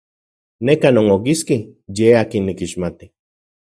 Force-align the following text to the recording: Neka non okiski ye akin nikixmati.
Neka 0.65 0.89
non 0.91 1.09
okiski 1.15 1.57
ye 1.95 2.05
akin 2.21 2.43
nikixmati. 2.45 3.05